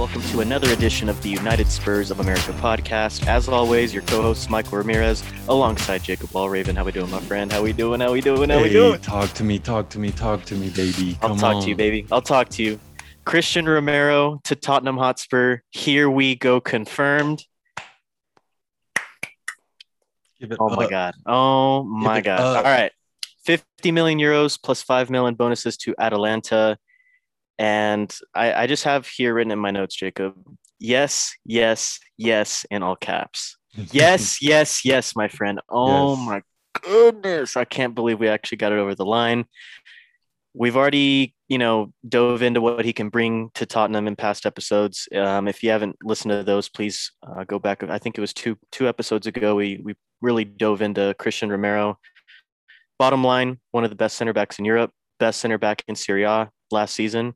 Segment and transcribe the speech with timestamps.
[0.00, 3.26] welcome to another edition of the United Spurs of America podcast.
[3.26, 6.74] As always, your co-host Michael Ramirez, alongside Jacob Raven.
[6.74, 7.52] How we doing, my friend?
[7.52, 8.00] How we doing?
[8.00, 8.48] How we doing?
[8.48, 8.98] How we doing?
[9.02, 11.18] Talk to me, talk to me, talk to me, baby.
[11.20, 11.62] I'll talk on.
[11.64, 12.06] to you, baby.
[12.10, 12.80] I'll talk to you.
[13.26, 15.58] Cristian Romero to Tottenham Hotspur.
[15.68, 17.44] Here we go, confirmed.
[20.40, 21.14] Give it Oh my god.
[21.26, 22.40] Oh my god.
[22.40, 22.64] up.
[22.64, 22.92] All right.
[23.44, 26.78] 50 million euros plus 5 million bonuses to Atalanta.
[27.60, 30.32] And I, I just have here written in my notes, Jacob.
[30.78, 33.58] Yes, yes, yes, in all caps.
[33.92, 35.60] Yes, yes, yes, my friend.
[35.68, 36.26] Oh Yes.
[36.26, 36.42] my
[36.80, 37.58] goodness.
[37.58, 39.44] I can't believe we actually got it over the line.
[40.54, 45.06] We've already, you know, dove into what he can bring to Tottenham in past episodes.
[45.14, 47.82] Um, if you haven't listened to those, please uh, go back.
[47.82, 49.54] I think it was two two episodes ago.
[49.54, 51.98] We we really dove into Cristian Romero.
[52.98, 56.24] Bottom line, one of the best center backs in Europe, best center back in Serie
[56.24, 57.34] A last season.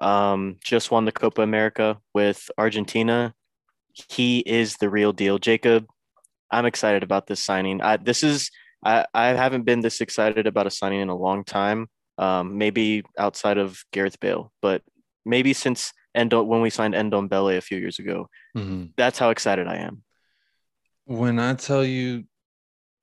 [0.00, 3.34] Um, just won the Copa America with Argentina.
[3.92, 5.38] He is the real deal.
[5.38, 5.86] Jacob,
[6.50, 7.82] I'm excited about this signing.
[7.82, 8.50] I, this is
[8.84, 11.88] I, I haven't been this excited about a signing in a long time.
[12.18, 14.80] Um, maybe outside of Gareth Bale, but
[15.26, 18.30] maybe since Endo when we signed Ndombele a few years ago.
[18.56, 18.92] Mhm.
[18.96, 20.02] That's how excited I am.
[21.04, 22.24] When I tell you,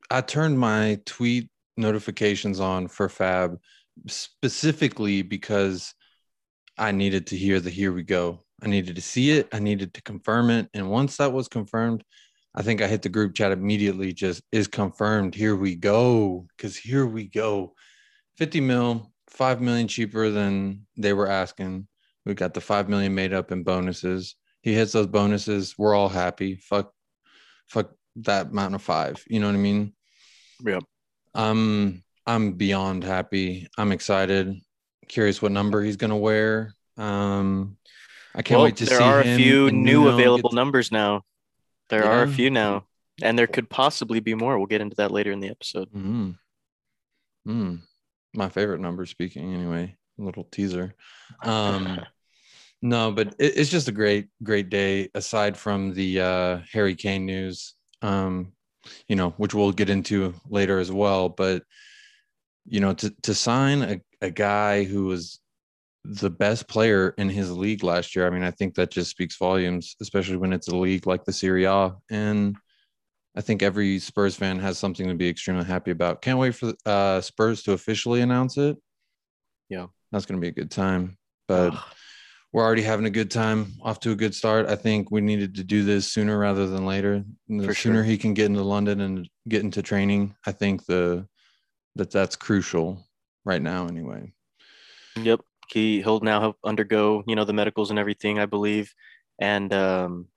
[0.09, 3.59] I turned my tweet notifications on for Fab
[4.07, 5.93] specifically because
[6.77, 8.39] I needed to hear the here we go.
[8.61, 9.49] I needed to see it.
[9.51, 10.69] I needed to confirm it.
[10.73, 12.03] And once that was confirmed,
[12.55, 15.35] I think I hit the group chat immediately, just is confirmed.
[15.35, 16.45] Here we go.
[16.55, 17.73] Because here we go.
[18.37, 21.87] 50 mil, 5 million cheaper than they were asking.
[22.25, 24.35] We got the 5 million made up in bonuses.
[24.61, 25.75] He hits those bonuses.
[25.77, 26.55] We're all happy.
[26.55, 26.93] Fuck,
[27.67, 29.23] fuck that amount of five.
[29.27, 29.93] You know what I mean?
[30.63, 30.83] Yep.
[31.33, 33.67] I'm I'm beyond happy.
[33.77, 34.55] I'm excited.
[35.07, 36.73] Curious what number he's gonna wear.
[36.97, 37.77] Um
[38.35, 41.23] I can't well, wait to there see There are a few new available numbers now.
[41.89, 42.85] There are a few now,
[43.21, 44.57] and there could possibly be more.
[44.57, 45.91] We'll get into that later in the episode.
[45.91, 46.37] Mhm.
[47.47, 47.81] Mm.
[48.33, 49.95] My favorite number speaking anyway.
[50.19, 50.95] A little teaser.
[51.43, 51.99] Um
[52.81, 57.25] no, but it, it's just a great, great day aside from the uh Harry Kane
[57.25, 57.75] news.
[58.01, 58.53] Um,
[59.07, 61.29] you know, which we'll get into later as well.
[61.29, 61.63] But
[62.65, 65.39] you know, to to sign a, a guy who was
[66.05, 69.37] the best player in his league last year, I mean, I think that just speaks
[69.37, 71.95] volumes, especially when it's a league like the Serie A.
[72.09, 72.57] And
[73.35, 76.21] I think every Spurs fan has something to be extremely happy about.
[76.21, 78.77] Can't wait for uh, Spurs to officially announce it.
[79.69, 79.87] Yeah.
[80.11, 81.17] that's going to be a good time.
[81.47, 81.73] But
[82.51, 84.67] we're already having a good time, off to a good start.
[84.67, 87.23] I think we needed to do this sooner rather than later.
[87.47, 88.03] The For sooner sure.
[88.03, 91.27] he can get into London and get into training, I think the
[91.95, 93.05] that that's crucial
[93.45, 93.87] right now.
[93.87, 94.33] Anyway,
[95.15, 95.41] Yep.
[95.71, 98.93] He he'll now undergo, you know, the medicals and everything, I believe.
[99.39, 100.27] And um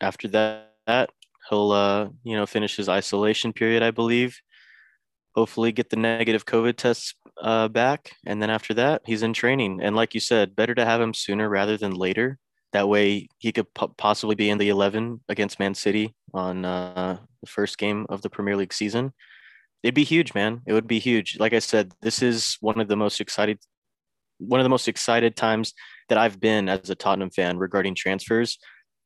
[0.00, 1.10] after that, that
[1.48, 4.40] he'll uh, you know, finish his isolation period, I believe.
[5.34, 8.12] Hopefully get the negative COVID tests uh back.
[8.26, 9.80] And then after that, he's in training.
[9.82, 12.38] And like you said, better to have him sooner rather than later.
[12.72, 17.18] That way he could po- possibly be in the 11 against Man City on uh,
[17.42, 19.12] the first game of the Premier League season.
[19.82, 20.60] It'd be huge, man.
[20.66, 21.38] It would be huge.
[21.38, 23.58] Like I said, this is one of the most excited
[24.38, 25.74] one of the most excited times
[26.08, 28.58] that I've been as a Tottenham fan regarding transfers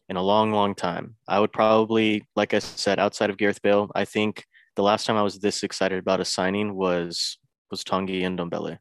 [0.08, 1.16] in a long, long time.
[1.26, 4.44] I would probably, like I said, outside of Gareth Bale, I think
[4.76, 7.38] the last time I was this excited about a signing was
[7.70, 8.78] was Tanguy and Ndombele.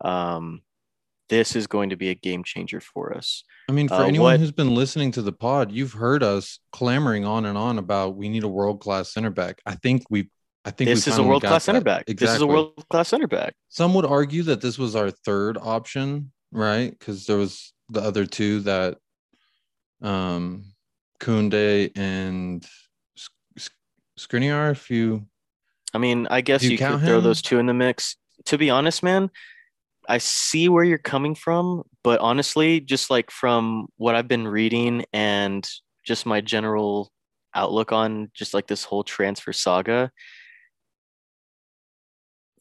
[0.00, 0.62] Um,
[1.28, 3.44] this is going to be a game changer for us.
[3.68, 6.58] I mean, for Uh, anyone what- who's been listening to the pod, you've heard us
[6.72, 9.60] clamoring on and on about we need a world class center back.
[9.66, 10.30] I think we,
[10.66, 12.04] I think This is a world class center back.
[12.08, 12.26] Exactly.
[12.26, 13.54] This is a world class center back.
[13.68, 16.90] Some would argue that this was our third option, right?
[16.90, 18.98] Because there was the other two that,
[20.02, 20.64] um,
[21.20, 22.66] Koundé and
[23.16, 23.72] Sk- Sk-
[24.18, 24.72] Skriniar.
[24.72, 25.26] If you,
[25.94, 28.16] I mean, I guess you you, could count throw those two in the mix.
[28.46, 29.30] To be honest, man,
[30.08, 35.04] I see where you're coming from, but honestly, just like from what I've been reading
[35.12, 35.66] and
[36.04, 37.12] just my general
[37.54, 40.10] outlook on just like this whole transfer saga,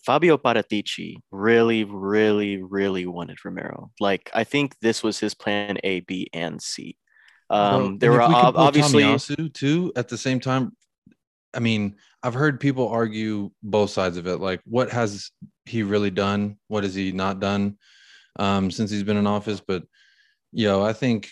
[0.05, 3.91] Fabio Paratici really, really, really wanted Romero.
[3.99, 6.97] Like, I think this was his plan A, B, and C.
[7.49, 10.75] Um, Bro, there were we ob- obviously, Tomiyasu too at the same time.
[11.53, 14.37] I mean, I've heard people argue both sides of it.
[14.37, 15.31] Like, what has
[15.65, 16.57] he really done?
[16.67, 17.77] What has he not done
[18.37, 19.61] um, since he's been in office?
[19.65, 19.83] But
[20.51, 21.31] you know, I think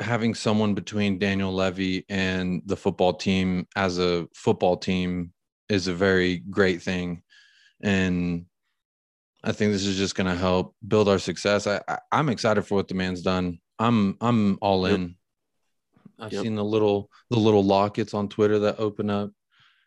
[0.00, 5.32] having someone between Daniel Levy and the football team as a football team
[5.68, 7.22] is a very great thing,
[7.82, 8.46] and
[9.42, 11.66] I think this is just going to help build our success.
[11.66, 13.58] I, I I'm excited for what the man's done.
[13.78, 14.94] I'm I'm all yep.
[14.94, 15.16] in.
[16.18, 16.42] I've yep.
[16.42, 19.30] seen the little the little lockets on Twitter that open up,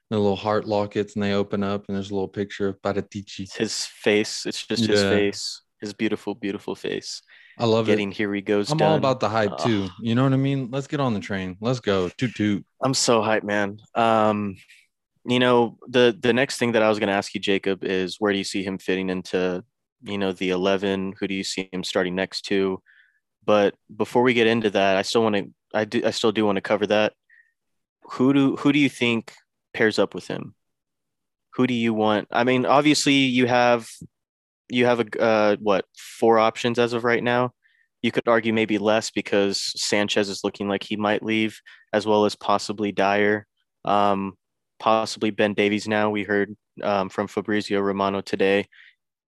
[0.10, 3.42] the little heart lockets, and they open up, and there's a little picture of Paratici.
[3.42, 4.46] It's his face.
[4.46, 4.96] It's just yeah.
[4.96, 5.62] his face.
[5.82, 7.22] His beautiful, beautiful face.
[7.60, 8.18] I love getting it.
[8.18, 8.72] here he goes.
[8.72, 8.92] I'm done.
[8.92, 9.90] all about the hype too.
[10.02, 10.70] You know what I mean?
[10.72, 11.58] Let's get on the train.
[11.60, 12.10] Let's go.
[12.10, 12.66] Toot toot.
[12.84, 13.80] I'm so hyped, man.
[13.96, 14.58] Um,
[15.28, 18.16] you know the the next thing that I was going to ask you, Jacob, is
[18.18, 19.64] where do you see him fitting into,
[20.04, 21.16] you know, the 11?
[21.20, 22.82] Who do you see him starting next to?
[23.46, 25.52] But before we get into that, I still want to.
[25.74, 26.02] I do.
[26.06, 27.14] I still do want to cover that.
[28.12, 29.34] Who do who do you think
[29.74, 30.56] pairs up with him?
[31.56, 32.30] Who do you want?
[32.32, 33.90] I mean, obviously you have
[34.70, 37.52] you have a uh, what four options as of right now.
[38.02, 41.60] You could argue maybe less because Sanchez is looking like he might leave,
[41.92, 43.46] as well as possibly Dier.
[43.84, 44.38] um,
[44.80, 45.88] possibly Ben Davies.
[45.88, 48.68] Now we heard um, from Fabrizio Romano today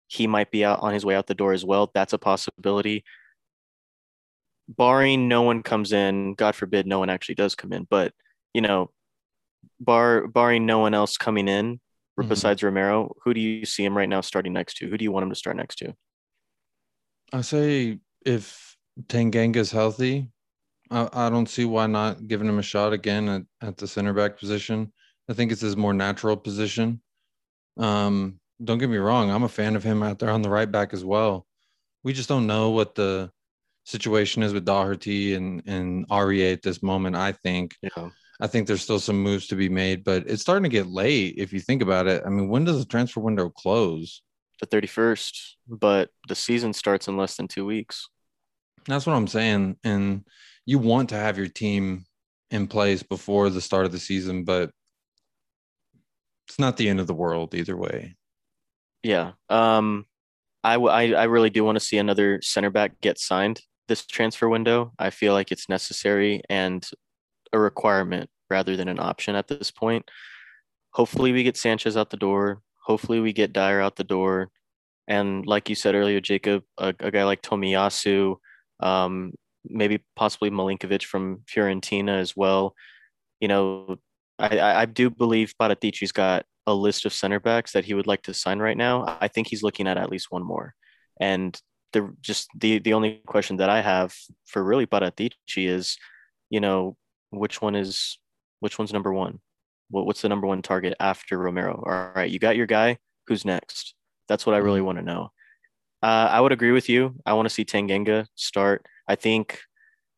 [0.08, 1.92] he might be out on his way out the door as well.
[1.94, 3.04] That's a possibility.
[4.68, 8.14] Barring no one comes in, God forbid no one actually does come in, but
[8.54, 8.92] you know,
[9.80, 11.80] bar barring no one else coming in
[12.20, 12.30] mm-hmm.
[12.30, 14.88] besides Romero, who do you see him right now starting next to?
[14.88, 15.94] Who do you want him to start next to?
[17.34, 18.76] I say if
[19.08, 20.30] Tanganga's healthy,
[20.90, 24.14] I, I don't see why not giving him a shot again at, at the center
[24.14, 24.94] back position.
[25.30, 27.02] I think it's his more natural position.
[27.78, 30.72] Um, don't get me wrong, I'm a fan of him out there on the right
[30.72, 31.46] back as well.
[32.04, 33.32] We just don't know what the
[33.84, 37.16] situation is with Doherty and and Aurier at this moment.
[37.16, 37.76] I think.
[37.82, 38.10] Yeah.
[38.40, 41.36] I think there's still some moves to be made, but it's starting to get late
[41.38, 42.22] if you think about it.
[42.26, 44.22] I mean, when does the transfer window close?
[44.60, 45.38] The 31st,
[45.70, 48.10] but the season starts in less than two weeks.
[48.88, 49.78] That's what I'm saying.
[49.86, 50.26] And
[50.66, 52.06] you want to have your team
[52.52, 54.72] in place before the start of the season, but
[56.48, 58.16] it's not the end of the world either way.
[59.04, 59.34] Yeah.
[59.50, 60.06] Um,
[60.64, 64.50] I, I, I really do want to see another center back get signed this transfer
[64.50, 64.94] window.
[64.98, 66.88] I feel like it's necessary and
[67.54, 70.10] a requirement rather than an option at this point.
[70.92, 72.62] Hopefully, we get Sanchez out the door.
[72.86, 74.50] Hopefully, we get Dier out the door.
[75.08, 78.38] And like you said earlier, Jacob, a, a guy like Tomiyasu,
[78.80, 79.34] um,
[79.66, 82.76] maybe possibly Milenković from Fiorentina as well.
[83.40, 83.98] You know,
[84.40, 88.24] I, I do believe Paratici's got a list of center backs that he would like
[88.24, 89.18] to sign right now.
[89.22, 90.74] I think he's looking at at least one more.
[91.20, 91.60] And
[91.94, 94.14] the just the the only question that I have
[94.46, 95.98] for really Paratici is,
[96.50, 96.98] you know,
[97.30, 98.20] which one is
[98.60, 99.40] which one's number one?
[99.90, 101.84] What, what's the number one target after Romero?
[101.86, 102.98] All right, you got your guy.
[103.28, 103.94] Who's next?
[104.28, 104.86] That's what I really mm-hmm.
[104.86, 105.32] want to know.
[106.02, 107.16] Uh, I would agree with you.
[107.26, 108.86] I want to see Tanganga start.
[109.08, 109.60] I think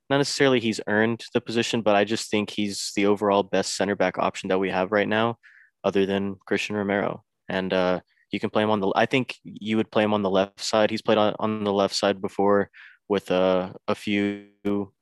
[0.09, 3.95] not necessarily he's earned the position, but I just think he's the overall best center
[3.95, 5.37] back option that we have right now,
[5.83, 7.23] other than Cristian Romero.
[7.49, 7.99] And uh,
[8.31, 8.91] you can play him on the.
[8.95, 10.89] I think you would play him on the left side.
[10.89, 12.69] He's played on, on the left side before
[13.09, 14.47] with a, a few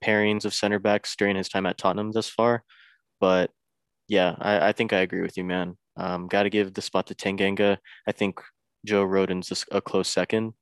[0.03, 2.63] pairings of center backs during his time at Tottenham thus far.
[3.19, 3.51] But
[4.07, 5.77] yeah, I, I think I agree with you, man.
[5.97, 7.77] Um, Got to give the spot to Tanganga.
[8.07, 8.39] I think
[8.85, 10.53] Joe Rodon's a close second.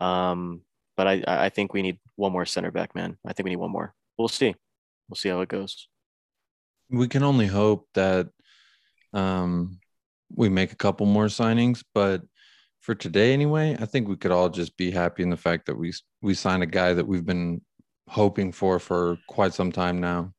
[0.00, 0.62] Um,
[0.96, 3.16] but I, I think we need one more center back, man.
[3.26, 3.94] I think we need one more.
[4.18, 4.54] We'll see.
[5.08, 5.88] We'll see how it goes.
[6.90, 8.28] We can only hope that
[9.12, 9.78] um,
[10.34, 12.22] we make a couple more signings, but
[12.80, 15.76] for today anyway, I think we could all just be happy in the fact that
[15.76, 17.62] we we signed a guy that we've been
[18.08, 20.34] hoping for for quite some time now.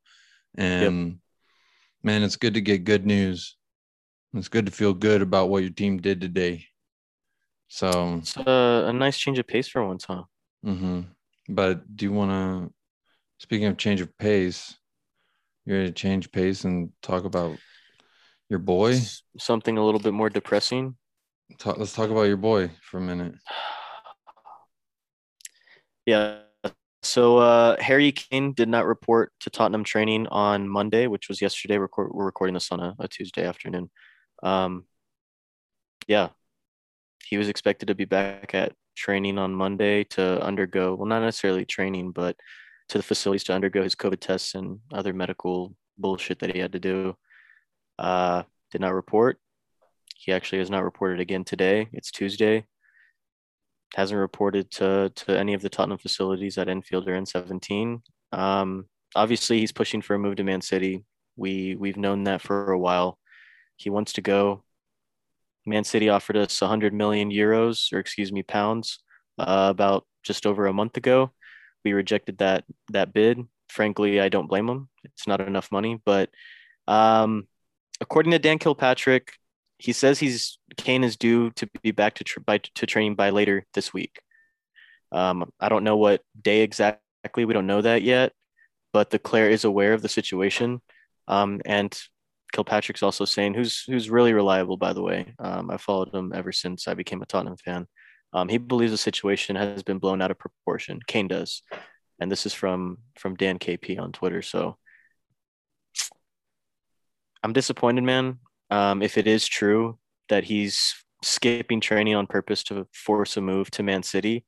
[0.56, 1.16] And yep.
[2.04, 3.58] man, it's good to get good news.
[4.36, 6.66] It's good to feel good about what your team did today.
[7.68, 10.24] So it's a, a nice change of pace for once, huh?
[10.66, 11.02] Mm-hmm.
[11.50, 12.74] But do you want to?
[13.38, 14.76] Speaking of change of pace,
[15.66, 17.58] you're going to change pace and talk about
[18.50, 19.00] your boy?
[19.38, 20.96] Something a little bit more depressing.
[21.60, 23.36] Talk, let's talk about your boy for a minute.
[26.08, 26.42] Yeah.
[27.02, 31.80] So uh, Harry Kane did not report to Tottenham training on Monday, which was yesterday.
[31.80, 33.90] Record, we're recording this on a, a Tuesday afternoon.
[34.44, 34.86] Um,
[36.08, 36.30] yeah,
[37.26, 41.66] he was expected to be back at training on Monday to undergo, well, not necessarily
[41.66, 42.36] training, but
[42.90, 46.74] to the facilities to undergo his COVID tests and other medical bullshit that he had
[46.74, 47.16] to do.
[47.98, 49.40] Uh, did not report.
[50.16, 51.88] He actually has not reported again today.
[51.94, 52.66] It's Tuesday.
[53.96, 58.02] Hasn't reported to to any of the Tottenham facilities at Enfield or N17.
[58.32, 58.86] Um,
[59.16, 61.06] obviously, he's pushing for a move to Man City.
[61.38, 63.18] We we've known that for a while.
[63.78, 64.64] He wants to go.
[65.66, 69.00] Man City offered us 100 million euros, or excuse me, pounds,
[69.38, 71.32] uh, about just over a month ago.
[71.84, 73.42] We rejected that that bid.
[73.70, 74.90] Frankly, I don't blame them.
[75.04, 76.30] It's not enough money, but
[76.88, 77.48] um,
[78.02, 79.34] according to Dan Kilpatrick,
[79.78, 83.66] he says he's Kane is due to be back to by, to training by later
[83.74, 84.20] this week.
[85.12, 87.46] Um, I don't know what day exactly exactly.
[87.46, 88.34] We don't know that yet,
[88.94, 90.82] but the Claire is aware of the situation.
[91.28, 91.98] Um, and
[92.56, 95.34] Kilpatrick's also saying, who's who's really reliable, by the way.
[95.40, 97.86] Um, I followed him ever since I became a Tottenham fan.
[98.32, 101.02] Um, he believes the situation has been blown out of proportion.
[101.06, 101.64] Kane does,
[102.22, 104.42] and this is from from Dan KP on Twitter.
[104.42, 104.78] So
[107.44, 108.40] I'm disappointed, man.
[108.72, 113.70] Um, if it is true that he's skipping training on purpose to force a move
[113.72, 114.46] to Man City,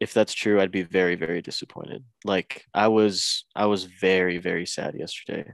[0.00, 2.02] if that's true, I'd be very, very disappointed.
[2.24, 5.44] Like I was, I was very, very sad yesterday.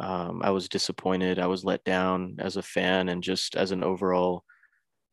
[0.00, 1.38] Um, I was disappointed.
[1.38, 4.44] I was let down as a fan and just as an overall,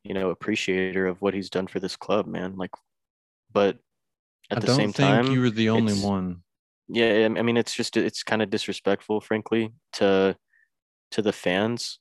[0.04, 2.56] you know, appreciator of what he's done for this club, man.
[2.56, 2.70] Like,
[3.52, 3.78] but
[4.50, 6.42] at I the same time, you were the only one.
[6.88, 10.36] Yeah, I mean, it's just it's kind of disrespectful, frankly, to
[11.10, 11.98] to the fans.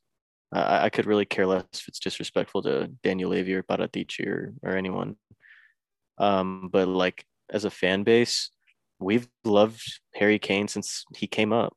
[0.54, 4.54] I, I could really care less if it's disrespectful to Daniel Levy or Paratici or,
[4.62, 5.16] or anyone.
[6.20, 8.52] Um, but like as a fan base,
[9.00, 11.76] we've loved Harry Kane since he came up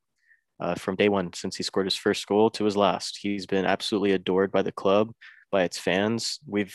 [0.60, 3.18] uh, from day one, since he scored his first goal to his last.
[3.20, 5.12] He's been absolutely adored by the club,
[5.50, 6.40] by its fans.
[6.46, 6.74] We've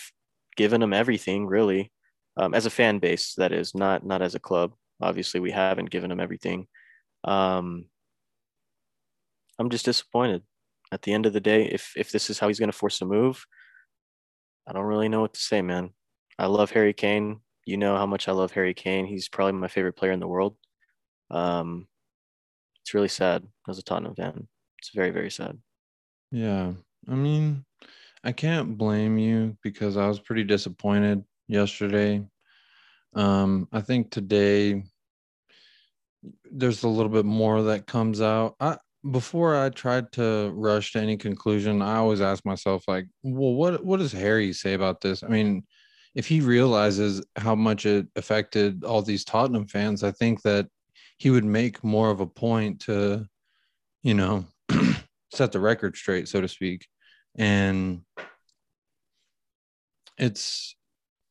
[0.55, 1.91] given him everything, really,
[2.37, 3.33] um, as a fan base.
[3.35, 4.73] That is not not as a club.
[5.01, 6.67] Obviously, we haven't given him everything.
[7.23, 7.85] Um,
[9.59, 10.43] I'm just disappointed.
[10.91, 13.01] At the end of the day, if if this is how he's going to force
[13.01, 13.45] a move,
[14.67, 15.91] I don't really know what to say, man.
[16.39, 17.41] I love Harry Kane.
[17.65, 19.05] You know how much I love Harry Kane.
[19.05, 20.55] He's probably my favorite player in the world.
[21.31, 21.87] Um,
[22.83, 24.47] it's really sad as a Tottenham fan.
[24.79, 25.57] It's very, very sad.
[26.31, 26.73] Yeah.
[27.09, 27.63] I mean,
[28.23, 32.25] I can't blame you because I was pretty disappointed yesterday.
[33.15, 34.83] Um, I think today
[36.51, 38.55] there's a little bit more that comes out.
[38.59, 38.77] I
[39.11, 43.83] before I tried to rush to any conclusion, I always ask myself, like, well, what
[43.83, 45.23] what does Harry say about this?
[45.23, 45.63] I mean,
[46.15, 50.67] if he realizes how much it affected all these Tottenham fans, I think that
[51.23, 53.25] he would make more of a point to,
[54.01, 54.43] you know,
[55.33, 56.85] set the record straight, so to speak.
[57.35, 58.01] And
[60.17, 60.75] it's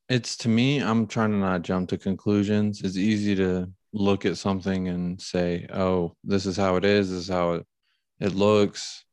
[0.08, 2.80] it's to me, I'm trying to not jump to conclusions.
[2.80, 7.18] It's easy to look at something and say, oh, this is how it is, this
[7.18, 7.66] is how it,
[8.18, 9.04] it looks,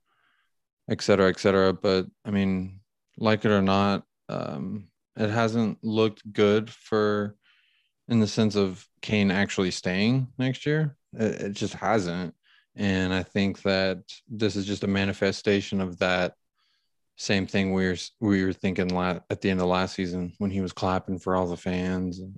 [0.89, 1.73] et cetera, et cetera.
[1.73, 2.79] But I mean,
[3.17, 7.35] like it or not, um, it hasn't looked good for
[8.09, 10.97] in the sense of Kane actually staying next year.
[11.13, 12.33] It, it just hasn't.
[12.75, 16.33] And I think that this is just a manifestation of that
[17.15, 20.51] same thing we were we were thinking la- at the end of last season when
[20.51, 22.33] he was clapping for all the fans and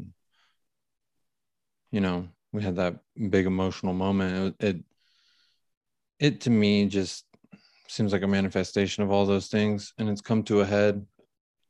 [1.92, 2.96] you know we had that
[3.30, 4.84] big emotional moment it, it
[6.20, 7.25] it to me just
[7.88, 11.06] seems like a manifestation of all those things and it's come to a head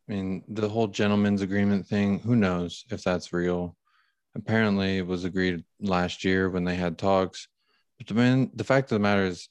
[0.09, 3.77] I mean, the whole gentleman's agreement thing, who knows if that's real?
[4.35, 7.47] Apparently, it was agreed last year when they had talks.
[7.97, 9.49] But the, man, the fact of the matter is,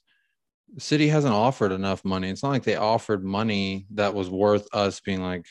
[0.73, 2.29] the city hasn't offered enough money.
[2.29, 5.45] It's not like they offered money that was worth us being like,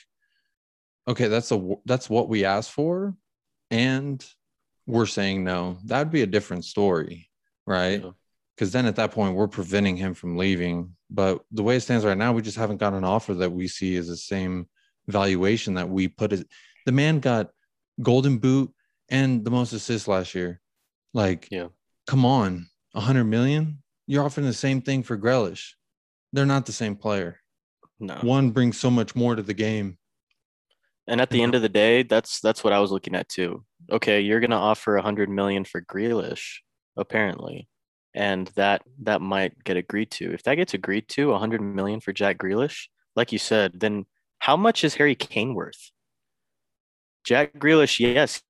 [1.06, 3.14] okay, that's a that's what we asked for,
[3.70, 4.24] and
[4.86, 5.76] we're saying no.
[5.84, 7.28] That'd be a different story,
[7.66, 8.02] right?
[8.56, 10.96] Because then at that point, we're preventing him from leaving.
[11.10, 13.68] But the way it stands right now, we just haven't got an offer that we
[13.68, 14.68] see as the same
[15.06, 16.46] valuation that we put it.
[16.86, 17.50] The man got
[18.00, 18.72] golden boot
[19.10, 20.60] and the most assists last year.
[21.12, 21.68] Like, yeah,
[22.06, 23.82] come on, a hundred million.
[24.06, 25.72] You're offering the same thing for Grealish.
[26.32, 27.40] They're not the same player.
[27.98, 29.98] No, one brings so much more to the game.
[31.06, 33.64] And at the end of the day, that's that's what I was looking at too.
[33.90, 36.58] Okay, you're gonna offer a hundred million for Grealish,
[36.96, 37.68] apparently,
[38.14, 40.32] and that that might get agreed to.
[40.32, 42.86] If that gets agreed to, a hundred million for Jack Grealish,
[43.16, 44.06] like you said, then
[44.38, 45.90] how much is Harry Kane worth?
[47.24, 48.40] Jack Grealish, yes,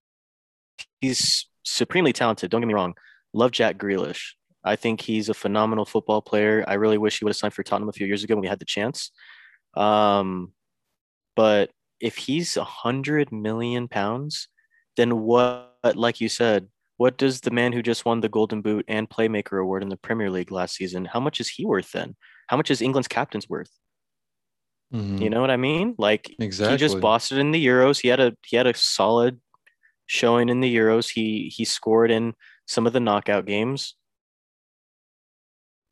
[1.01, 2.51] he's supremely talented.
[2.51, 2.95] Don't get me wrong.
[3.33, 4.33] Love Jack Grealish.
[4.65, 6.65] I think he's a phenomenal football player.
[6.69, 8.49] I really wish he would have signed for Tottenham a few years ago when we
[8.49, 9.11] had the chance.
[9.75, 10.53] Um,
[11.37, 11.71] but
[12.01, 14.49] if he's a hundred million pounds,
[14.97, 15.67] then what?
[15.95, 16.69] Like you said,
[16.99, 19.97] what does the man who just won the Golden Boot and Playmaker Award in the
[19.97, 21.07] Premier League last season?
[21.07, 22.17] How much is he worth then?
[22.49, 23.71] How much is England's captain's worth?
[24.93, 25.23] Mm-hmm.
[25.23, 25.95] You know what I mean?
[25.99, 26.75] Like exactly.
[26.75, 28.01] he just bossed it in the Euros.
[28.01, 29.41] He had a he had a solid
[30.11, 31.09] showing in the Euros.
[31.09, 32.35] He he scored in
[32.67, 33.95] some of the knockout games.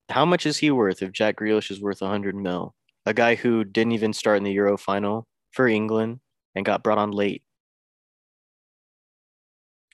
[0.08, 2.74] How much is he worth if Jack Grealish is worth 100 mil?
[3.06, 6.18] A guy who didn't even start in the Euro final for England
[6.56, 7.44] and got brought on late.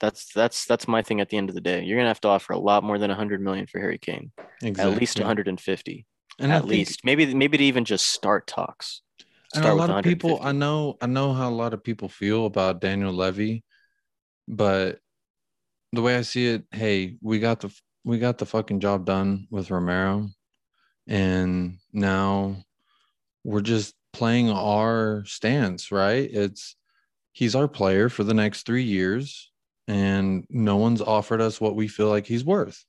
[0.01, 1.83] That's that's that's my thing at the end of the day.
[1.83, 4.31] You're gonna have to offer a lot more than 100 million for Harry Kane.
[4.63, 4.91] Exactly.
[4.91, 6.05] At least 150
[6.39, 9.01] and at least maybe maybe to even just start talks.
[9.53, 12.09] Start and a lot of people, I know, I know how a lot of people
[12.09, 13.63] feel about Daniel Levy,
[14.47, 14.99] but
[15.91, 17.73] the way I see it, hey, we got the
[18.03, 20.29] we got the fucking job done with Romero,
[21.07, 22.57] and now
[23.43, 26.29] we're just playing our stance, right?
[26.31, 26.75] It's
[27.31, 29.51] he's our player for the next three years,
[29.87, 32.83] and no one's offered us what we feel like he's worth.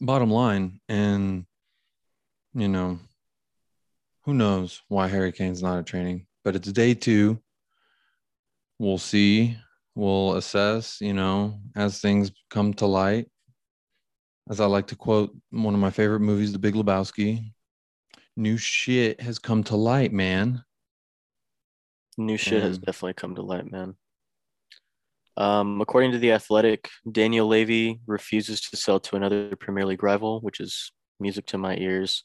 [0.00, 1.46] Bottom line, and
[2.54, 2.98] you know,
[4.24, 7.40] who knows why Harry Kane's not at training, but it's day two.
[8.80, 9.58] We'll see.
[9.94, 13.28] We'll assess, you know, as things come to light.
[14.48, 17.52] As I like to quote one of my favorite movies, The Big Lebowski
[18.38, 20.64] new shit has come to light, man.
[22.16, 23.96] New shit has definitely come to light, man.
[25.36, 30.40] Um, according to the Athletic, Daniel Levy refuses to sell to another Premier League rival,
[30.40, 32.24] which is music to my ears.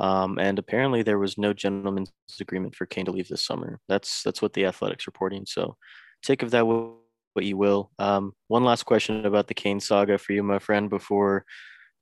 [0.00, 3.78] Um, and apparently, there was no gentleman's agreement for Kane to leave this summer.
[3.86, 5.44] That's that's what the Athletic's reporting.
[5.46, 5.76] So,
[6.22, 7.90] take of that what you will.
[7.98, 11.44] Um, one last question about the Kane saga for you, my friend, before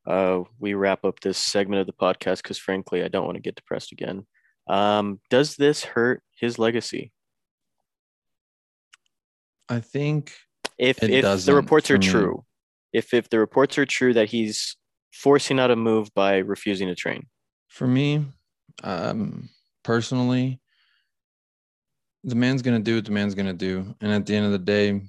[0.07, 3.43] uh, we wrap up this segment of the podcast, because frankly, I don't want to
[3.43, 4.27] get depressed again.
[4.69, 7.13] Um, does this hurt his legacy?
[9.69, 10.33] I think
[10.79, 12.45] if if the reports are true,
[12.93, 14.77] if if the reports are true that he's
[15.13, 17.27] forcing out a move by refusing to train.
[17.69, 18.27] For me,
[18.83, 19.49] um,
[19.85, 20.61] personally,
[22.25, 24.59] the man's gonna do what the man's gonna do, and at the end of the
[24.59, 25.01] day,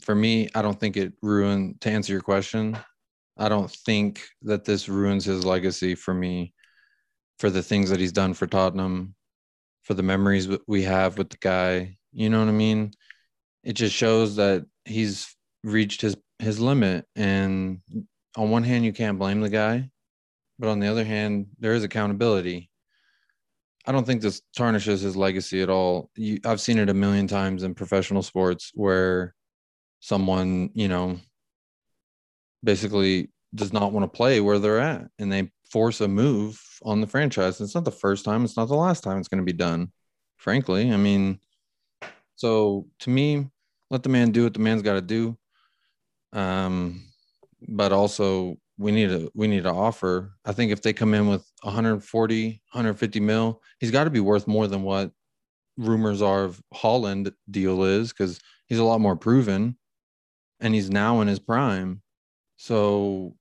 [0.00, 1.80] for me, I don't think it ruined.
[1.82, 2.76] To answer your question,
[3.36, 6.54] I don't think that this ruins his legacy for me,
[7.38, 9.14] for the things that he's done for Tottenham,
[9.82, 11.98] for the memories we have with the guy.
[12.12, 12.92] You know what I mean?
[13.62, 17.80] It just shows that he's reached his his limit, and
[18.36, 19.90] on one hand, you can't blame the guy,
[20.58, 22.70] but on the other hand, there is accountability.
[23.86, 26.10] I don't think this tarnishes his legacy at all.
[26.16, 29.34] You, I've seen it a million times in professional sports where
[30.00, 31.20] someone, you know,
[32.64, 37.00] basically does not want to play where they're at and they force a move on
[37.00, 37.60] the franchise.
[37.60, 39.92] It's not the first time, it's not the last time it's going to be done,
[40.36, 40.92] frankly.
[40.92, 41.38] I mean,
[42.34, 43.48] so to me,
[43.90, 45.36] let the man do what the man's got to do.
[46.32, 47.04] Um,
[47.68, 50.32] but also we need to we need to offer.
[50.44, 54.46] I think if they come in with 140, 150 mil, he's got to be worth
[54.46, 55.10] more than what
[55.76, 59.76] rumors are of Haaland deal is because he's a lot more proven
[60.60, 62.02] and he's now in his prime.
[62.56, 63.36] So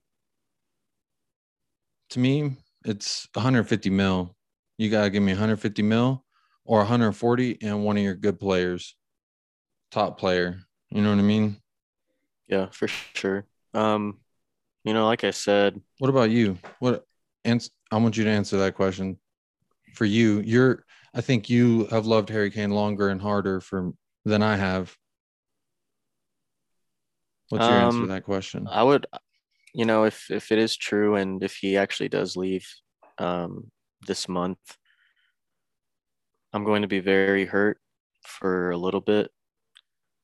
[2.09, 4.35] to me, it's 150 mil.
[4.77, 6.23] You gotta give me 150 mil
[6.65, 8.95] or 140 and one of your good players,
[9.91, 10.61] top player.
[10.89, 11.57] You know what I mean?
[12.47, 13.45] Yeah, for sure.
[13.73, 14.19] Um,
[14.85, 15.81] you know, like I said.
[15.97, 16.57] What about you?
[16.79, 17.03] What
[17.43, 19.19] and I want you to answer that question.
[19.95, 23.91] For you, you're I think you have loved Harry Kane longer and harder for
[24.23, 24.95] than I have.
[27.49, 28.67] What's your um, answer to um, that question?
[28.69, 29.05] I would,
[29.73, 32.67] you know, if if it is true and if he actually does leave
[33.17, 33.71] um,
[34.05, 34.59] this month,
[36.53, 37.79] I'm going to be very hurt
[38.25, 39.31] for a little bit.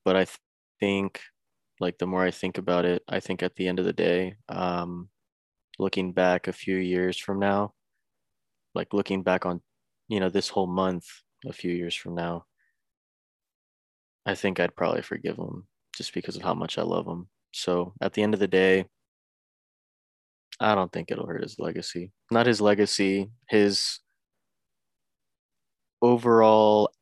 [0.04, 0.38] But I th-
[0.80, 1.20] think,
[1.82, 4.36] like, the more I think about it, I think at the end of the day,
[4.48, 5.08] um,
[5.78, 7.74] looking back a few years from now,
[8.74, 9.60] like looking back on,
[10.08, 11.04] you know, this whole month
[11.44, 12.44] a few years from now,
[14.24, 15.66] I think I'd probably forgive him
[15.96, 17.28] just because of how much I love him.
[17.52, 18.86] So at the end of the day,
[20.60, 22.12] I don't think it'll hurt his legacy.
[22.30, 23.98] Not his legacy, his
[26.00, 26.92] overall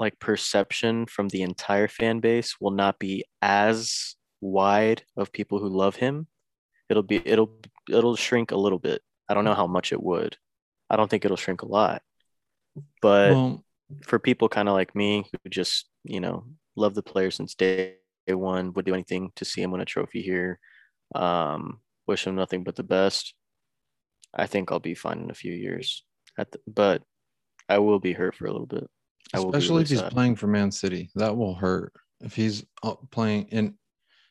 [0.00, 5.68] like perception from the entire fan base will not be as wide of people who
[5.68, 6.26] love him.
[6.88, 7.54] It'll be it'll
[7.88, 9.02] it'll shrink a little bit.
[9.28, 10.36] I don't know how much it would.
[10.88, 12.02] I don't think it'll shrink a lot.
[13.02, 13.64] But well,
[14.04, 17.96] for people kind of like me who just, you know, love the player since day
[18.26, 18.72] one.
[18.72, 20.58] Would do anything to see him win a trophy here.
[21.14, 23.34] Um, wish him nothing but the best.
[24.34, 26.04] I think I'll be fine in a few years.
[26.36, 27.02] The, but
[27.68, 28.88] I will be hurt for a little bit.
[29.34, 30.12] Especially really if he's sad.
[30.12, 31.92] playing for Man City, that will hurt.
[32.20, 32.64] If he's
[33.10, 33.74] playing in,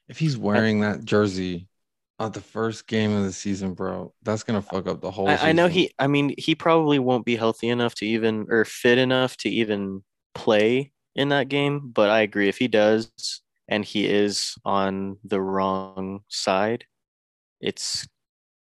[0.08, 1.68] if he's wearing that jersey
[2.20, 5.28] at the first game of the season, bro, that's gonna fuck up the whole.
[5.28, 5.94] I, I know he.
[5.98, 10.04] I mean, he probably won't be healthy enough to even or fit enough to even
[10.36, 11.92] play in that game.
[11.94, 16.86] But I agree, if he does and he is on the wrong side,
[17.62, 18.08] it's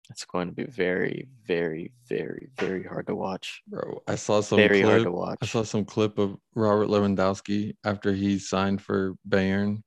[0.10, 3.62] it's going to be very, very, very, very hard to watch.
[3.68, 5.38] Bro, I saw some very clip, hard to watch.
[5.42, 9.84] I saw some clip of Robert Lewandowski after he signed for Bayern,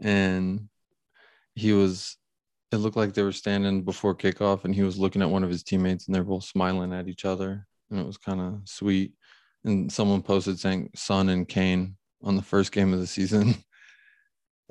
[0.00, 0.68] and
[1.54, 2.16] he was.
[2.70, 5.50] It looked like they were standing before kickoff, and he was looking at one of
[5.50, 9.12] his teammates, and they're both smiling at each other, and it was kind of sweet
[9.64, 13.54] and someone posted saying Son and Kane on the first game of the season.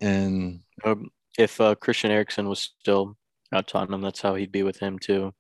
[0.04, 3.18] And Um, if uh, Christian Eriksen was still
[3.52, 5.34] at Tottenham, that's how he'd be with him too.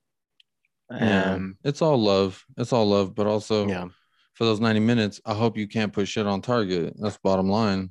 [0.92, 2.44] yeah, Um, it's all love.
[2.58, 3.86] It's all love, but also yeah,
[4.34, 6.94] for those 90 minutes, I hope you can't put shit on target.
[6.98, 7.90] That's bottom line.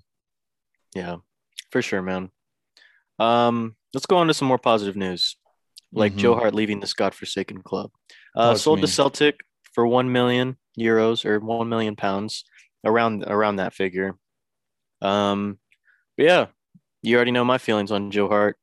[0.94, 1.16] yeah,
[1.70, 2.30] for sure, man.
[3.18, 5.37] Um, let's go on to some more positive news,
[5.92, 6.38] like Joe Mhm.
[6.40, 7.90] Hart leaving this godforsaken club.
[8.35, 8.87] Uh, sold to.
[8.88, 9.40] Celtic
[9.74, 12.44] for one million euros or one million pounds,
[12.85, 14.18] around around that figure.
[15.02, 15.59] Um,
[16.16, 16.46] but yeah,
[17.02, 18.59] you already know my feelings on Joe Hart.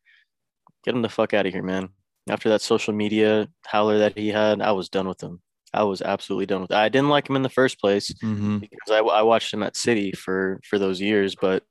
[0.87, 1.89] Get him the fuck out of here, man.
[2.29, 5.41] After that social media howler that he had, I was done with him.
[5.73, 6.71] I was absolutely done with.
[6.71, 8.61] I didn't like him in the first place Mhm.
[8.61, 11.63] because I, I watched him at City for for those years, but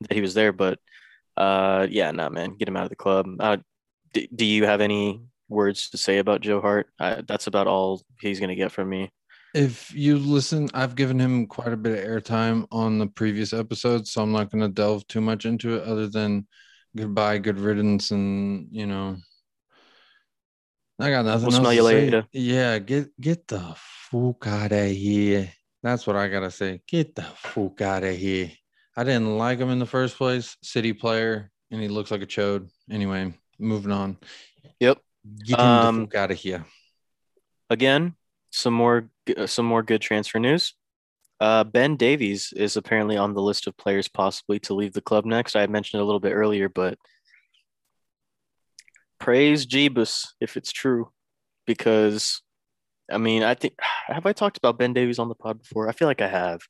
[0.00, 0.50] that he was there.
[0.50, 0.78] But
[1.36, 3.26] uh, yeah, nah, man, get him out of the club.
[3.38, 3.58] Uh,
[4.14, 6.86] d- do you have any words to say about Joe Hart?
[6.98, 9.10] I, that's about all he's gonna get from me.
[9.54, 14.10] If you listen, I've given him quite a bit of airtime on the previous episodes,
[14.10, 16.46] so I'm not going to delve too much into it other than
[16.96, 19.16] goodbye, good riddance, and you know,
[20.98, 21.94] I got nothing We'll else smell to you say.
[22.04, 22.26] later.
[22.32, 25.50] Yeah, get get the fuck out of here.
[25.82, 26.82] That's what I gotta say.
[26.86, 28.50] Get the fuck out of here.
[28.96, 30.56] I didn't like him in the first place.
[30.62, 32.68] City player, and he looks like a chode.
[32.90, 34.18] Anyway, moving on.
[34.80, 34.98] Yep.
[35.44, 36.66] Get him Um, the fuck out of here.
[37.70, 38.14] Again,
[38.50, 39.08] some more
[39.46, 40.74] some more good transfer news.
[41.40, 45.24] Uh, ben Davies is apparently on the list of players possibly to leave the club
[45.24, 45.56] next.
[45.56, 46.98] I had mentioned it a little bit earlier, but
[49.18, 51.10] praise Jeebus if it's true,
[51.66, 52.42] because
[53.10, 53.74] I mean, I think
[54.06, 55.88] have I talked about Ben Davies on the pod before?
[55.88, 56.60] I feel like I have.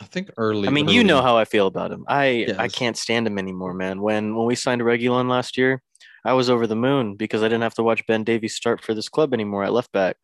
[0.00, 0.66] I think early.
[0.66, 2.04] I mean, you know how I feel about him.
[2.08, 4.00] I I can't stand him anymore, man.
[4.00, 5.82] When when we signed Reguilón last year,
[6.24, 8.94] I was over the moon because I didn't have to watch Ben Davies start for
[8.94, 10.16] this club anymore at left back.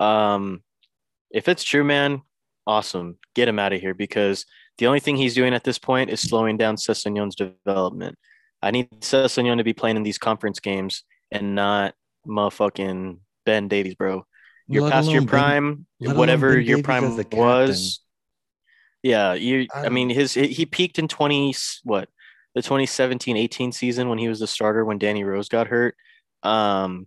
[0.00, 0.62] Um,
[1.30, 2.22] if it's true, man,
[2.66, 3.18] awesome.
[3.34, 4.46] Get him out of here because
[4.78, 8.16] the only thing he's doing at this point is slowing down Sessegnon's development.
[8.62, 11.94] I need Sessegnon to be playing in these conference games and not
[12.26, 14.24] motherfucking Ben Davies, bro.
[14.68, 18.00] You're Let past your alone Ben- prime, whatever your Davies prime was.
[19.02, 19.66] Yeah, you.
[19.74, 22.08] I I, mean, his he he peaked in twenty what
[22.54, 25.94] the 2017-18 season when he was the starter when Danny Rose got hurt.
[26.42, 27.06] Um,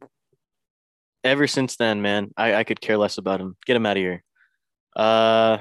[1.23, 3.55] ever since then, man, I I could care less about him.
[3.65, 4.23] Get him out of here.
[4.95, 5.57] Uh,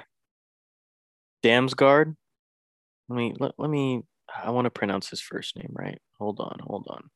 [1.42, 2.14] Damsgaard.
[3.08, 4.02] Let me let, let me.
[4.44, 6.00] I want to pronounce his first name right.
[6.18, 7.10] Hold on, hold on.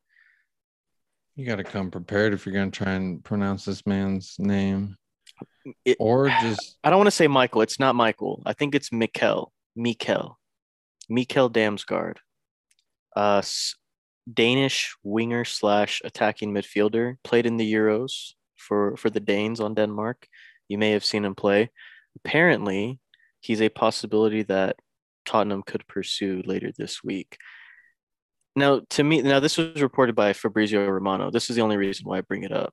[1.36, 4.96] You got to come prepared if you're going to try and pronounce this man's name,
[5.84, 7.62] It- or just I don't want to say Michael.
[7.62, 8.42] It's not Michael.
[8.46, 9.48] I think it's Mikkel.
[9.78, 10.34] Mikkel.
[11.10, 12.16] Mikkel Damsgaard.
[13.14, 13.42] Uh,
[14.32, 17.16] Danish winger slash attacking midfielder.
[17.22, 20.26] Played in the Euros for for the Danes on Denmark.
[20.68, 21.70] You may have seen him play.
[22.16, 22.98] Apparently,
[23.40, 24.76] he's a possibility that
[25.24, 27.38] Tottenham could pursue later this week.
[28.54, 31.30] Now, to me, now this was reported by Fabrizio Romano.
[31.30, 32.72] This is the only reason why I bring it up.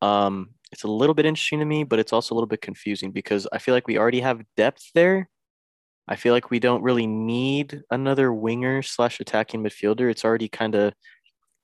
[0.00, 3.10] Um, it's a little bit interesting to me, but it's also a little bit confusing
[3.10, 5.28] because I feel like we already have depth there.
[6.06, 10.10] I feel like we don't really need another winger slash attacking midfielder.
[10.10, 10.92] It's already kind of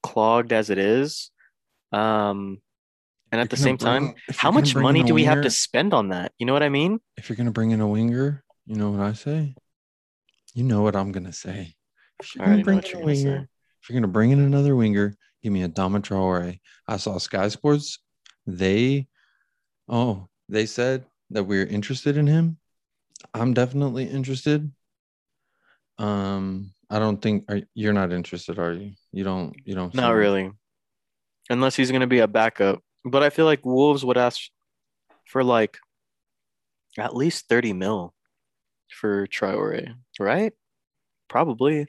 [0.03, 1.31] clogged as it is.
[1.93, 2.59] Um,
[3.33, 6.33] and at the same time, how much money do we have to spend on that?
[6.39, 7.01] You know what I mean?
[7.17, 9.55] if you're going to bring in a winger, you know what I say?
[10.55, 11.75] You know what I'm going to say.
[12.21, 13.25] If you're going to bring in a you're gonna say.
[13.25, 13.49] winger,
[13.83, 16.59] if you're going to bring in another winger, give me a Dama Traore.
[16.89, 17.99] I saw Sky Sports.
[18.47, 19.07] They,
[19.89, 22.59] oh, they said that we're interested in him.
[23.33, 24.71] I'm definitely interested.
[25.99, 28.93] Um, I don't think are, you're not interested, are you?
[29.13, 29.55] You don't.
[29.65, 29.95] You don't.
[29.95, 30.51] Not really,
[31.49, 32.83] unless he's going to be a backup.
[33.05, 34.41] But I feel like Wolves would ask
[35.27, 35.79] for like
[36.99, 38.15] at least 30 mil
[38.91, 40.53] for Traore, right?
[41.29, 41.87] Probably.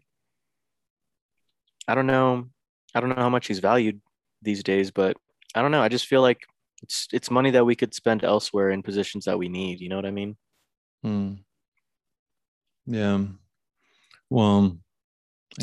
[1.88, 2.48] I don't know.
[2.94, 4.02] I don't know how much he's valued
[4.42, 5.18] these days, but
[5.56, 5.82] I don't know.
[5.82, 6.42] I just feel like
[6.84, 9.82] it's it's money that we could spend elsewhere in positions that we need.
[9.82, 10.38] You know what I mean?
[11.04, 11.34] Hmm.
[12.86, 13.26] Yeah.
[14.30, 14.78] Well,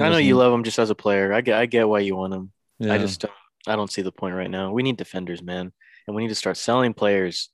[0.00, 1.32] I know you love him just as a player.
[1.32, 2.52] I get I get why you want him.
[2.78, 2.94] Yeah.
[2.94, 3.32] I just don't
[3.66, 4.72] I don't see the point right now.
[4.72, 5.72] We need defenders, man.
[6.06, 7.50] And we need to start selling players.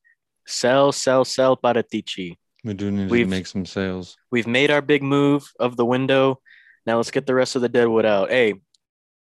[0.47, 2.37] Sell, sell, sell Paratici.
[2.63, 4.17] we do need to we've- make some sales.
[4.31, 6.41] We've made our big move of the window.
[6.87, 8.31] Now let's get the rest of the deadwood out.
[8.31, 8.55] Hey,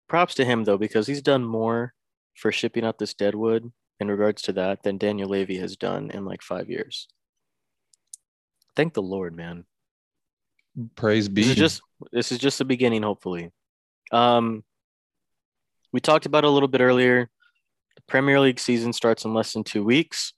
[0.08, 1.94] props to him though, because he's done more
[2.36, 6.24] for shipping out this deadwood in regards to that than Daniel Levy has done in
[6.24, 7.06] like five years.
[8.74, 9.64] Thank the Lord, man.
[10.96, 11.42] Praise be.
[11.42, 13.50] This is just this is just the beginning, hopefully.
[14.10, 14.64] Um,
[15.92, 17.28] we talked about a little bit earlier.
[17.96, 20.32] The Premier League season starts in less than two weeks.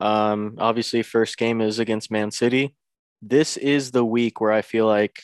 [0.00, 2.74] Um, obviously, first game is against Man City.
[3.20, 5.22] This is the week where I feel like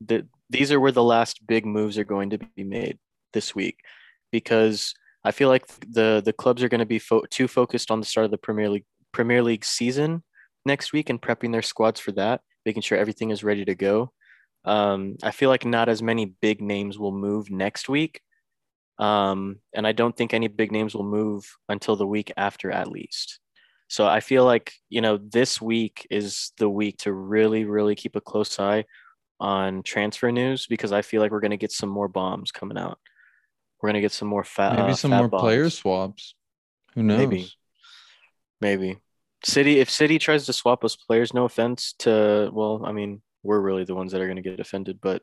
[0.00, 2.98] the these are where the last big moves are going to be made
[3.32, 3.78] this week
[4.30, 8.00] because I feel like the the clubs are going to be fo- too focused on
[8.00, 10.22] the start of the Premier League Premier League season
[10.66, 14.12] next week and prepping their squads for that, making sure everything is ready to go.
[14.64, 18.20] Um, I feel like not as many big names will move next week,
[19.02, 22.86] um, and I don't think any big names will move until the week after at
[22.86, 23.40] least.
[23.88, 28.14] So I feel like you know this week is the week to really, really keep
[28.14, 28.84] a close eye
[29.40, 32.78] on transfer news because I feel like we're going to get some more bombs coming
[32.78, 32.98] out.
[33.80, 34.76] We're going to get some more fat.
[34.78, 35.42] Maybe uh, some fat more bombs.
[35.42, 36.36] player swaps.
[36.94, 37.18] Who knows?
[37.18, 37.50] Maybe.
[38.60, 38.98] Maybe
[39.44, 39.80] City.
[39.80, 42.50] If City tries to swap us players, no offense to.
[42.52, 45.00] Well, I mean, we're really the ones that are going to get offended.
[45.02, 45.22] But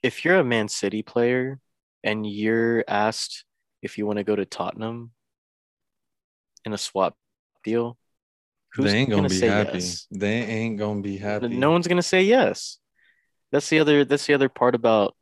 [0.00, 1.58] if you're a Man City player
[2.02, 3.44] and you're asked
[3.82, 5.12] if you want to go to Tottenham
[6.64, 7.16] in a swap
[7.64, 7.98] deal,
[8.72, 9.78] who's they ain't gonna, gonna be say happy.
[9.78, 10.06] yes?
[10.10, 11.48] They ain't gonna be happy.
[11.48, 12.78] No one's gonna say yes.
[13.52, 14.04] That's the other.
[14.04, 15.16] That's the other part about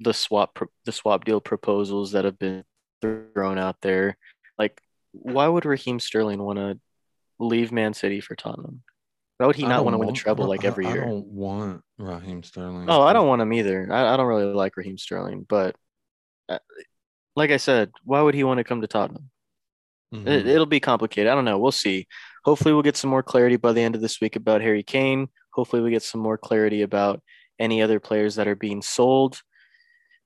[0.00, 0.58] the swap.
[0.84, 2.64] The swap deal proposals that have been
[3.00, 4.16] thrown out there.
[4.58, 4.80] Like,
[5.12, 6.78] why would Raheem Sterling want to
[7.38, 8.82] leave Man City for Tottenham?
[9.38, 11.02] Why would he not want to win the treble like every I year?
[11.02, 12.88] I don't want Raheem Sterling.
[12.88, 13.88] Oh, I don't want him either.
[13.90, 15.74] I, I don't really like Raheem Sterling, but
[17.36, 19.30] like I said, why would he want to come to Tottenham?
[20.14, 20.26] Mhm.
[20.28, 21.30] It, it'll be complicated.
[21.30, 21.58] I don't know.
[21.58, 22.06] We'll see.
[22.44, 25.28] Hopefully, we'll get some more clarity by the end of this week about Harry Kane.
[25.54, 27.20] Hopefully, we get some more clarity about
[27.58, 29.40] any other players that are being sold.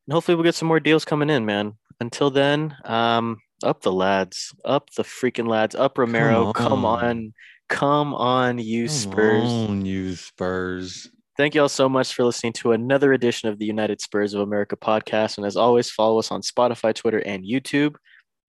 [0.06, 1.74] And hopefully, we'll get some more deals coming in, man.
[2.00, 6.52] Until then, um, up the lads, up the freaking lads, up Romero.
[6.52, 7.04] Come on.
[7.04, 7.34] on,
[7.68, 9.42] come on, you Come Spurs.
[9.50, 11.08] on, you Spurs.
[11.38, 14.40] Thank you all so much for listening to another edition of the United Spurs of
[14.40, 15.38] America podcast.
[15.38, 17.94] And as always, follow us on Spotify, Twitter, and YouTube.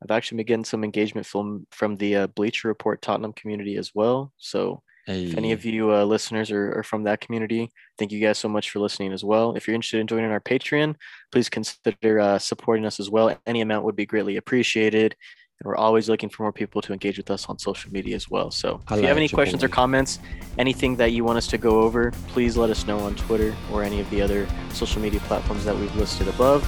[0.02, 3.92] I've actually been getting some engagement from from the uh, Bleacher Report Tottenham community as
[3.94, 4.34] well.
[4.38, 8.20] So Hey, if any of you uh, listeners are, are from that community, thank you
[8.20, 9.56] guys so much for listening as well.
[9.56, 10.96] If you're interested in joining our Patreon,
[11.32, 13.36] please consider uh, supporting us as well.
[13.46, 15.16] Any amount would be greatly appreciated.
[15.62, 18.30] And we're always looking for more people to engage with us on social media as
[18.30, 18.50] well.
[18.50, 20.20] So if you have any questions or comments,
[20.58, 23.84] anything that you want us to go over, please let us know on Twitter or
[23.84, 26.66] any of the other social media platforms that we've listed above.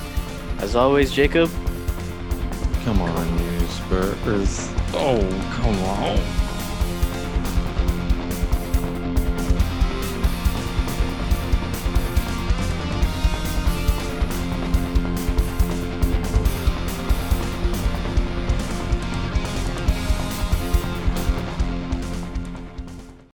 [0.62, 1.50] As always, Jacob,
[2.84, 4.68] come on, you Spurs.
[4.94, 5.22] Oh,
[5.54, 6.51] come on.